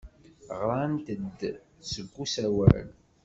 [0.59, 1.07] Ɣrant-d
[1.89, 2.87] deg usawal.